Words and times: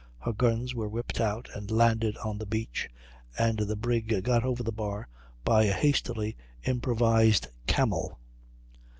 Her 0.17 0.33
guns 0.33 0.73
were 0.73 0.89
whipped 0.89 1.21
out 1.21 1.47
and 1.53 1.69
landed 1.69 2.17
on 2.25 2.39
the 2.39 2.47
beach, 2.47 2.89
and 3.37 3.59
the 3.59 3.75
brig 3.75 4.23
got 4.23 4.43
over 4.43 4.63
the 4.63 4.71
bar 4.71 5.07
by 5.43 5.65
a 5.65 5.73
hastily 5.73 6.35
improvised 6.63 7.49
"camel." 7.67 8.17